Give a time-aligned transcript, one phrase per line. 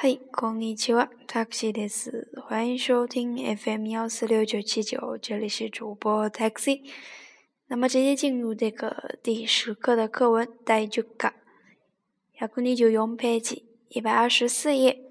[0.00, 6.82] 嗨，光年之外，taxi 的是，欢迎收听 FM 幺四六九七九，这里是主播 taxi。
[7.66, 11.32] 那么，直接进入这个第十课的课文第九课，
[12.40, 15.02] 要不你就用笔记，一百二十四页。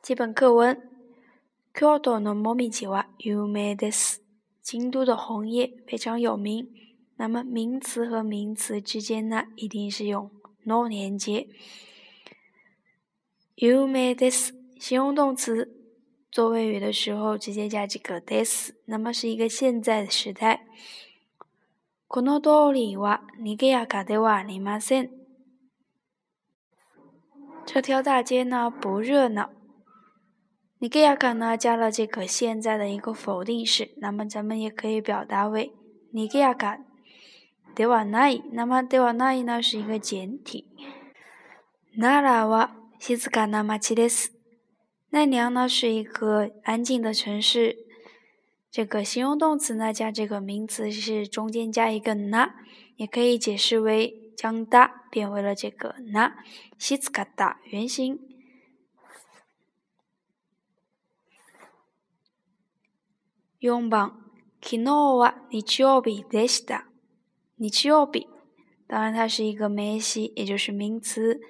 [0.00, 0.88] 基本课文
[1.74, 3.90] ，Kyoto 的莫名其妙有名的，
[4.62, 6.70] 京都的红叶非常有名。
[7.18, 10.30] 那么，名词和名词之间呢，一定是用
[10.64, 11.46] “n 那”连接。
[13.62, 15.72] You made this，形容动词
[16.32, 18.72] 做谓语的时候，直接加这个 this。
[18.86, 20.66] 那么是一个现在的时态。
[22.08, 25.10] この通りは、人気やがないわ、人まっせ。
[27.64, 29.50] 这条大街呢不热闹。
[30.80, 35.72] 人気亚卡呢加了这个现在的一个否定式，那么咱们也可以表达为
[36.12, 36.78] 人気亚卡な
[37.76, 38.42] いではない。
[38.50, 40.64] 那么ではない呢是一个简体。
[41.96, 44.30] ならは西子卡纳马奇德斯
[45.10, 47.76] 奈良呢是一个安静的城市。
[48.70, 52.52] 这个形容动词呢加这个名词是中间加一个ナ，
[52.94, 56.34] 也可以解释为将ダ变为了这个ナ
[56.78, 58.20] 西子卡ダ原形。
[63.60, 64.12] 四番，
[64.60, 66.82] 昨日は日曜日でした。
[67.56, 68.28] 日曜日，
[68.86, 71.40] 当然它是一个美系，也就是名词。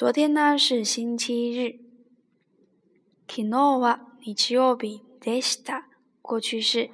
[0.00, 1.76] 昨天呢是星期日。
[3.28, 5.82] 昨日は日曜日でした。
[6.22, 6.90] 过去式。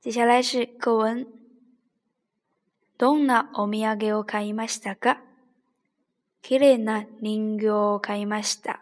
[0.00, 1.28] 接下来是课文。
[2.98, 5.18] どんなお土産を買いましたか
[6.42, 8.80] 綺麗な人形を買いました。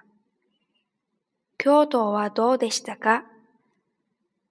[1.58, 3.24] 京都はどうでしたか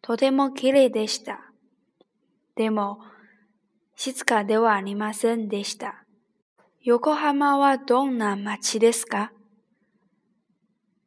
[0.04, 1.40] とても綺麗でした。
[2.56, 3.00] でも、
[3.96, 6.03] 静かではありませんでした。
[6.86, 9.32] 横浜はどんな街ですか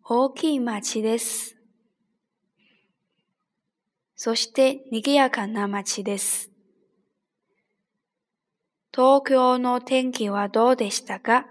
[0.03, 1.55] 大きい街です。
[4.15, 6.51] そして賑やかな街です。
[8.91, 11.45] 東京の天気はどうでしたか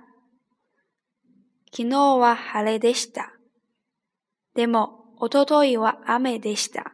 [1.71, 3.31] 昨日は晴れでした。
[4.55, 6.93] でも、おとといは雨でした。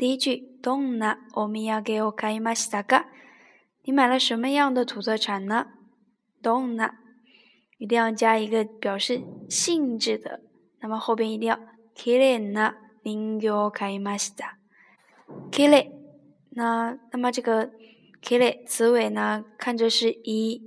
[0.00, 3.06] DJ、どんなお土産を買いましたか
[3.82, 5.66] 你买了什么样的土特产呢
[6.42, 6.90] ？Dona，
[7.78, 10.40] 一定要加一个表示性质的，
[10.80, 11.58] 那么后边一定要
[11.96, 12.74] kirenda
[13.04, 14.48] ningyo k a i m a s t a
[15.50, 15.90] k i l e
[16.50, 17.70] 那那么这个
[18.22, 20.62] kire 词尾呢看着是一，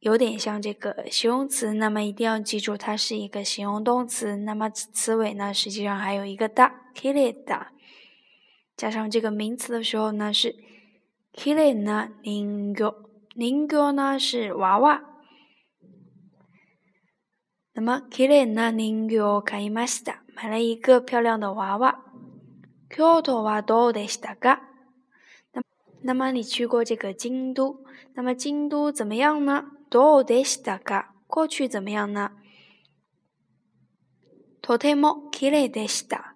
[0.00, 4.36] 有点像这个形容词，那么一定要记住它是一个形容动词。
[4.38, 7.66] 那么词尾呢实际上还有一个 da kireda，
[8.76, 10.56] 加上这个名词的时候呢是。
[11.34, 11.60] g o n
[12.24, 15.02] i n 人 o 呢是娃娃。
[17.72, 20.22] 那么去了那人教可以买啥？
[20.34, 22.02] 买了一个漂亮的娃娃。
[22.90, 24.58] 京都はどうでしたか？
[26.02, 27.78] 那么你去过这个京都，
[28.14, 29.64] 那么京都怎么样呢？
[29.90, 31.06] どうでしたか？
[31.26, 32.32] 过去怎么样呢？
[34.60, 36.31] とてもきれでした。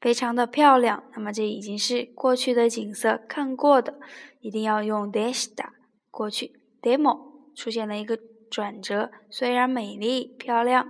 [0.00, 3.98] 非常的漂亮，那么这已经是过去的景色，看过的，
[4.40, 5.68] 一定要用 s した。
[6.10, 7.18] 过去 demo
[7.54, 8.18] 出现了一个
[8.50, 10.88] 转折，虽然美丽漂亮，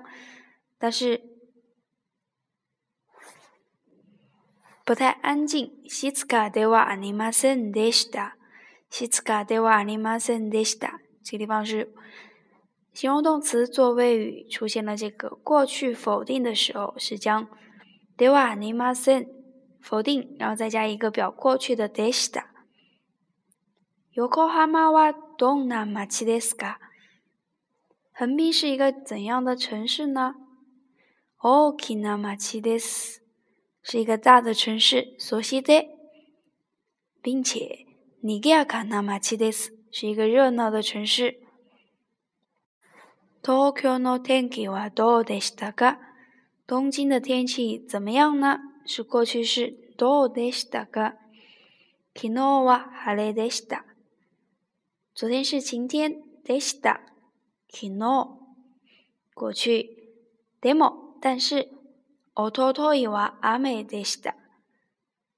[0.79, 1.21] 但是
[4.85, 5.73] 不太安静。
[6.29, 8.11] 卡德瓦で尼あ森ませんでし
[8.89, 10.99] 西斯卡德瓦は尼り森 d ん s した。
[11.25, 11.93] 这个地方是
[12.93, 17.49] 形容动词做谓语，出现了这个过去否定的时候，是将。
[18.17, 18.55] 对吧？
[18.55, 19.27] 你嘛生
[19.81, 22.45] 否定，然后再加一个表过去的でした。
[28.19, 30.35] 横滨是一个怎样的城市呢？
[31.39, 33.19] 大きなまちです，
[33.83, 35.15] 是一个大的城市。
[35.19, 35.91] そして、
[37.23, 41.41] 人気やかな街です，是一个热闹的城市。
[43.43, 45.99] 東京の天気はどうでしたか？
[46.67, 48.59] 东京的天气怎么样呢？
[48.85, 49.75] 是过去式。
[49.97, 51.13] 昨日は
[52.13, 53.51] 晴天。
[55.15, 56.21] 昨天是晴天。
[56.45, 58.29] 昨日
[59.33, 59.97] 过去。
[61.21, 61.71] 但是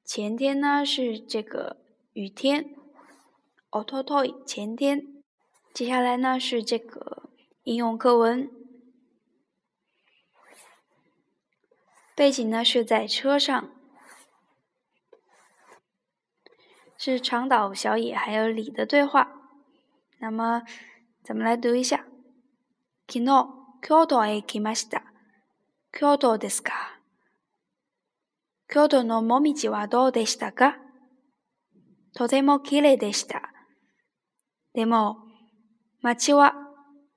[0.07, 1.77] 前天呢是这个
[2.15, 2.71] 雨天。
[4.49, 5.07] 前天。
[5.75, 7.29] 接下来呢是这个
[7.65, 8.51] 应用课文。
[12.19, 13.71] 背景呢是在车上，
[16.97, 19.41] 是长岛小野还有李的对话。
[20.19, 20.65] 那么，
[21.23, 21.99] 咱们来读一下。
[22.09, 25.01] 昨日、京都へきました。
[25.93, 26.73] 京都ですか。
[28.67, 30.77] 京都の道はどうでしたか。
[32.15, 33.43] とてもきれいでした。
[34.75, 35.19] でも、
[36.03, 36.55] 町は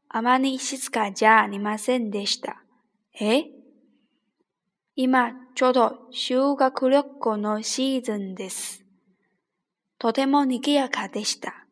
[0.09, 2.61] あまり静かじゃありませんでした。
[3.19, 3.45] え？
[4.93, 5.09] 今
[5.55, 8.83] 朝度修学旅行のシーズンです。
[9.97, 11.65] とても賑やかでした。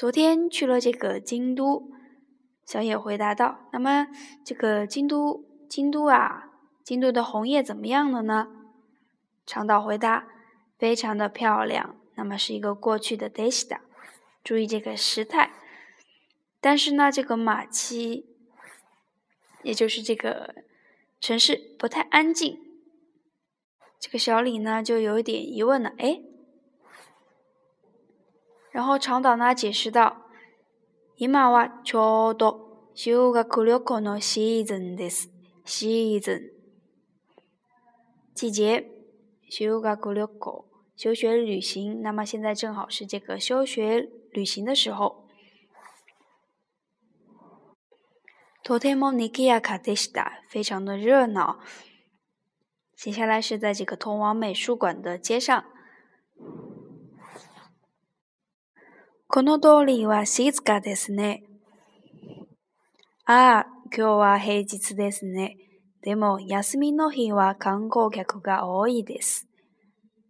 [0.00, 1.84] 昨天去了这个京都，
[2.64, 3.58] 小野回答道。
[3.74, 4.06] 那么
[4.42, 6.44] 这个京都，京都啊，
[6.82, 8.48] 京都的红叶怎么样了呢？
[9.44, 10.26] 长岛回答，
[10.78, 11.94] 非常的漂亮。
[12.14, 13.80] 那么是一个过去的でした，
[14.42, 15.50] 注意这个时态。
[16.62, 18.24] 但是呢，这个马七，
[19.62, 20.54] 也就是这个。
[21.22, 22.58] 城市不太安静，
[24.00, 26.20] 这个小李呢就有点疑问了，哎，
[28.72, 30.22] 然后长岛呢解释道
[31.16, 35.28] ：“今はちょうど休が来るこのシーズンです、
[35.64, 37.38] シーズン，
[38.34, 38.90] 季节，
[39.48, 40.64] 修が来るこ，
[40.96, 45.21] 休学旅行，那么现在正好是这个休学旅行的时候。
[48.64, 50.30] とてもにぎやかでした。
[50.52, 51.58] 非常的热闹。
[52.96, 55.64] 接下来是在这个通往美术馆的街上。
[59.26, 61.42] この通りは静かですね。
[63.24, 65.56] ああ、今日は平日ですね。
[66.02, 69.48] でも休みの日は観光客が多いです。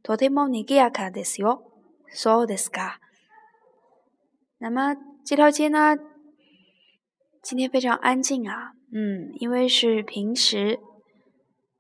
[0.03, 1.63] とてもにぎやかですよ。
[2.11, 2.99] そうですか？
[4.61, 4.97] 那么
[5.27, 5.97] 这条街呢？
[7.43, 10.79] 今天非常安静啊，嗯，因为是平时。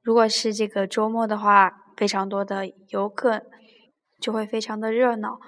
[0.02, 3.46] 如果是这个周末的话，非常多的游客
[4.20, 5.38] 就会非常的热闹。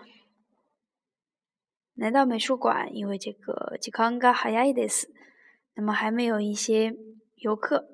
[1.96, 5.08] 来到美术馆，因为这个 “GKHAJDES”，
[5.74, 6.94] 那么还没有一些
[7.38, 7.88] 游客。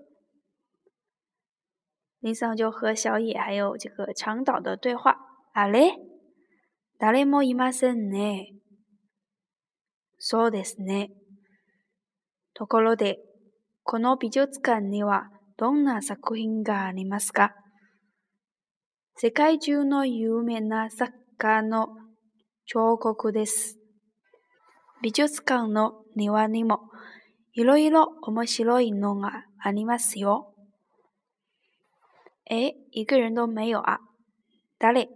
[2.18, 5.16] 林桑就和小野还有这个长岛的对话
[5.54, 5.94] ：“阿嘞，
[6.98, 8.60] 誰もいませんね。
[10.18, 11.12] そうですね。”
[12.60, 13.16] ところで、
[13.84, 17.52] この美術館にはどんな作品がありますか
[19.16, 21.88] 世界中の有名な作家の
[22.66, 23.78] 彫刻です。
[25.00, 26.80] 美術館の庭にも
[27.54, 30.52] いろいろ面白いのがありますよ。
[32.50, 34.00] え、一个人都没有啊！
[34.78, 35.08] 誰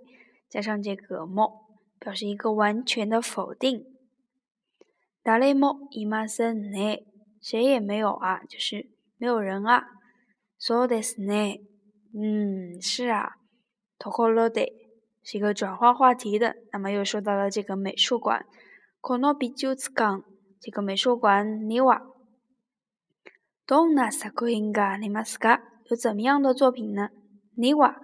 [0.48, 1.60] 加上这个も，
[2.00, 3.84] 表示一个完全的否定。
[5.22, 7.02] 誰もいませんね。
[7.44, 8.86] 谁也没有啊，就是
[9.18, 9.80] 没有人啊。
[9.84, 9.92] So t
[10.58, 11.60] 所有的室内，
[12.14, 13.32] 嗯，是啊。
[13.98, 14.72] Toko lo de
[15.22, 18.46] 是一个转换话题的，那么又说到了这个美术馆。
[19.02, 20.22] Konobi jutsu ga
[20.58, 22.00] 这个美术馆你哇
[23.66, 25.60] ，Dona sakuga animasa
[25.90, 27.10] 有怎么样的作品呢？
[27.56, 28.00] 你哇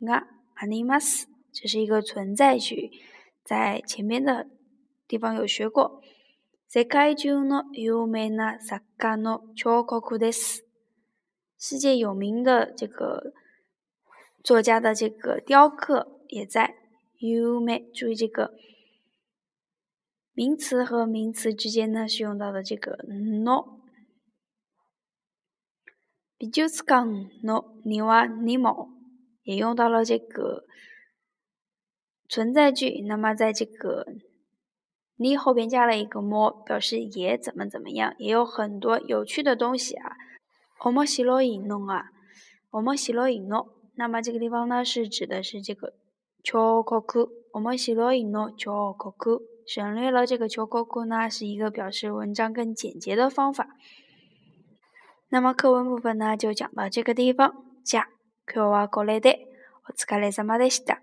[0.00, 2.90] ，ga a n i m a s 这是一个存在句，
[3.42, 4.46] 在前面的
[5.08, 6.02] 地方有学过。
[6.74, 10.64] 世界中の有名な作家の彫刻です。
[11.58, 13.34] 世界有名的这个
[14.42, 16.74] 作家的这个雕刻也在。
[17.18, 18.54] 有名，注意这个
[20.32, 22.92] 名词和名词之间呢是用到的这个
[23.44, 23.78] no。
[26.38, 28.88] 美術館の庭にも
[29.42, 30.64] 也用到了这个
[32.30, 33.02] 存在句。
[33.02, 34.06] 那么在这个
[35.36, 40.16] 后边加了一个“么”，表示也怎么怎么样，也有很多有趣的东西啊。
[40.84, 42.06] 我们喜罗伊弄啊，
[42.72, 43.68] 我们喜罗伊弄。
[43.94, 45.92] 那么这个地方呢，是指的是这个
[46.42, 47.28] 巧克力。
[47.52, 53.68] 我们喜罗伊侬巧克力，省略了这个巧克力，呢，是一个表示文章更简洁的方法。
[55.28, 57.64] 那么课文部分呢，就讲到这个地方。
[57.84, 58.04] じゃ、
[58.46, 59.46] 今日はこれで、
[59.88, 61.02] お疲れ様でした。